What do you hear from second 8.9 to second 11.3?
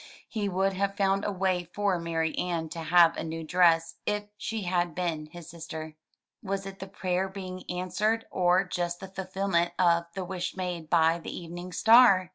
the fulfillment of the wish made by the